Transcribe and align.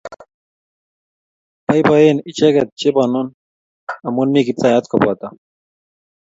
Boiboen 1.65 2.17
ichek 2.29 2.55
che 2.79 2.89
bonon 2.95 3.27
amu 4.05 4.21
mi 4.31 4.41
Kiptayat 4.47 4.85
kopoto 4.87 5.27